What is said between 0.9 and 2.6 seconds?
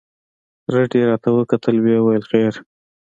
يې راته وکتل ويې ويل خير.